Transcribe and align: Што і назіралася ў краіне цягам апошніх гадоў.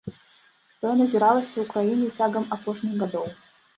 Што 0.75 0.85
і 0.93 0.99
назіралася 1.01 1.55
ў 1.65 1.67
краіне 1.73 2.07
цягам 2.17 2.43
апошніх 2.59 2.95
гадоў. 3.03 3.27